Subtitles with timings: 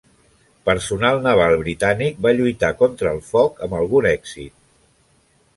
[0.69, 4.57] Personal naval britànic va lluitar contra el foc amb algun èxit.